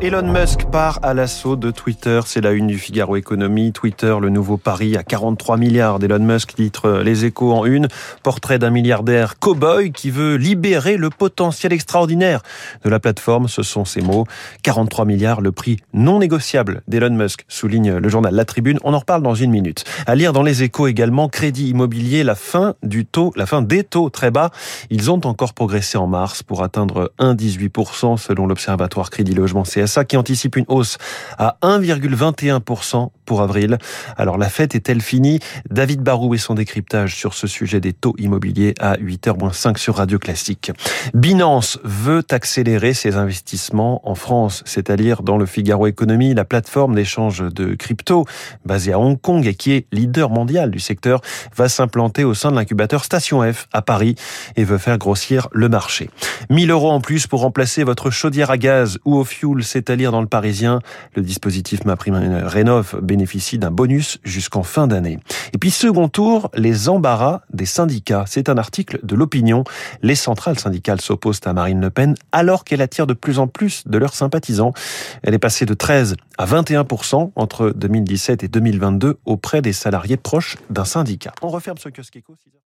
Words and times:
Elon 0.00 0.32
Musk 0.32 0.64
part 0.64 0.98
à 1.02 1.14
l'assaut 1.14 1.54
de 1.54 1.70
Twitter. 1.70 2.20
C'est 2.26 2.40
la 2.40 2.50
une 2.50 2.66
du 2.66 2.78
Figaro 2.78 3.14
Économie. 3.14 3.72
Twitter, 3.72 4.16
le 4.20 4.28
nouveau 4.28 4.56
pari 4.56 4.96
à 4.96 5.04
43 5.04 5.56
milliards 5.56 6.00
d'Elon 6.00 6.18
Musk, 6.18 6.54
titre 6.54 7.00
Les 7.04 7.24
Échos 7.24 7.52
en 7.52 7.64
une. 7.64 7.86
Portrait 8.24 8.58
d'un 8.58 8.70
milliardaire 8.70 9.38
cow-boy 9.38 9.92
qui 9.92 10.10
veut 10.10 10.34
libérer 10.34 10.96
le 10.96 11.10
potentiel 11.10 11.72
extraordinaire 11.72 12.42
de 12.84 12.90
la 12.90 12.98
plateforme. 12.98 13.46
Ce 13.46 13.62
sont 13.62 13.84
ses 13.84 14.00
mots. 14.00 14.26
43 14.64 15.04
milliards, 15.04 15.40
le 15.40 15.52
prix 15.52 15.76
non 15.92 16.18
négociable 16.18 16.82
d'Elon 16.88 17.14
Musk, 17.14 17.44
souligne 17.46 17.98
le 17.98 18.08
journal 18.08 18.34
La 18.34 18.44
Tribune. 18.44 18.80
On 18.82 18.94
en 18.94 18.98
reparle 18.98 19.22
dans 19.22 19.36
une 19.36 19.52
minute. 19.52 19.84
À 20.06 20.16
lire 20.16 20.32
dans 20.32 20.42
Les 20.42 20.64
Échos 20.64 20.88
également, 20.88 21.28
crédit 21.28 21.68
immobilier, 21.68 22.24
la 22.24 22.34
fin 22.34 22.74
la 23.36 23.46
fin 23.46 23.62
des 23.62 23.84
taux 23.84 24.10
très 24.10 24.32
bas. 24.32 24.50
Ils 24.90 25.10
ont 25.10 25.24
encore 25.24 25.54
progressé 25.54 25.98
en 25.98 26.08
mars 26.08 26.42
pour 26.42 26.64
atteindre 26.64 27.12
1,18% 27.20 28.16
selon 28.16 28.48
l'Observatoire 28.48 28.71
Crédit 29.10 29.34
Logement 29.34 29.62
CSA 29.62 30.04
qui 30.04 30.16
anticipe 30.16 30.56
une 30.56 30.64
hausse 30.68 30.98
à 31.38 31.56
1,21% 31.62 33.10
pour 33.32 33.40
avril. 33.40 33.78
Alors 34.18 34.36
la 34.36 34.50
fête 34.50 34.74
est-elle 34.74 35.00
finie? 35.00 35.38
David 35.70 36.02
Barou 36.02 36.34
et 36.34 36.38
son 36.38 36.52
décryptage 36.52 37.16
sur 37.16 37.32
ce 37.32 37.46
sujet 37.46 37.80
des 37.80 37.94
taux 37.94 38.14
immobiliers 38.18 38.74
à 38.78 38.98
8h-5 38.98 39.78
sur 39.78 39.96
Radio 39.96 40.18
Classique. 40.18 40.70
Binance 41.14 41.78
veut 41.82 42.24
accélérer 42.30 42.92
ses 42.92 43.16
investissements 43.16 44.06
en 44.06 44.14
France, 44.14 44.62
c'est-à-dire 44.66 45.22
dans 45.22 45.38
le 45.38 45.46
Figaro 45.46 45.86
Économie, 45.86 46.34
la 46.34 46.44
plateforme 46.44 46.94
d'échange 46.94 47.42
de 47.42 47.74
crypto 47.74 48.26
basée 48.66 48.92
à 48.92 48.98
Hong 48.98 49.18
Kong 49.18 49.46
et 49.46 49.54
qui 49.54 49.72
est 49.72 49.86
leader 49.92 50.28
mondial 50.28 50.70
du 50.70 50.78
secteur, 50.78 51.22
va 51.56 51.70
s'implanter 51.70 52.24
au 52.24 52.34
sein 52.34 52.50
de 52.50 52.56
l'incubateur 52.56 53.02
Station 53.02 53.50
F 53.50 53.66
à 53.72 53.80
Paris 53.80 54.14
et 54.56 54.64
veut 54.64 54.76
faire 54.76 54.98
grossir 54.98 55.48
le 55.52 55.70
marché. 55.70 56.10
1000 56.50 56.70
euros 56.70 56.90
en 56.90 57.00
plus 57.00 57.26
pour 57.26 57.40
remplacer 57.40 57.82
votre 57.82 58.10
chaudière 58.10 58.50
à 58.50 58.58
gaz 58.58 58.98
ou 59.06 59.16
au 59.16 59.24
fuel, 59.24 59.64
c'est 59.64 59.88
à 59.88 59.96
lire 59.96 60.12
dans 60.12 60.20
le 60.20 60.26
Parisien. 60.26 60.80
Le 61.16 61.22
dispositif 61.22 61.86
MaPrimeRénov 61.86 62.42
Rénov 62.46 62.98
d'un 63.58 63.70
bonus 63.70 64.18
jusqu'en 64.24 64.62
fin 64.62 64.86
d'année. 64.86 65.18
Et 65.52 65.58
puis 65.58 65.70
second 65.70 66.08
tour, 66.08 66.50
les 66.54 66.88
embarras 66.88 67.42
des 67.52 67.66
syndicats. 67.66 68.24
C'est 68.26 68.48
un 68.48 68.58
article 68.58 69.00
de 69.02 69.14
l'opinion. 69.14 69.64
Les 70.02 70.14
centrales 70.14 70.58
syndicales 70.58 71.00
s'opposent 71.00 71.40
à 71.44 71.52
Marine 71.52 71.80
Le 71.80 71.90
Pen 71.90 72.14
alors 72.32 72.64
qu'elle 72.64 72.82
attire 72.82 73.06
de 73.06 73.14
plus 73.14 73.38
en 73.38 73.46
plus 73.46 73.84
de 73.86 73.98
leurs 73.98 74.14
sympathisants. 74.14 74.72
Elle 75.22 75.34
est 75.34 75.38
passée 75.38 75.66
de 75.66 75.74
13 75.74 76.16
à 76.38 76.46
21% 76.46 77.32
entre 77.34 77.72
2017 77.76 78.44
et 78.44 78.48
2022 78.48 79.18
auprès 79.24 79.62
des 79.62 79.72
salariés 79.72 80.16
proches 80.16 80.56
d'un 80.70 80.84
syndicat. 80.84 81.32
On 81.42 81.48
referme 81.48 81.78
ce 81.78 81.88
kiosque 81.88 82.18